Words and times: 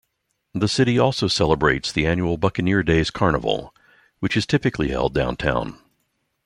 The 0.55 0.67
city 0.67 0.97
also 0.97 1.27
celebrates 1.27 1.91
the 1.91 2.07
annual 2.07 2.35
Buccaneer 2.37 2.81
Days 2.81 3.11
Carnival, 3.11 3.71
which 4.17 4.35
is 4.35 4.47
typically 4.47 4.87
held 4.89 5.13
downtown. 5.13 5.77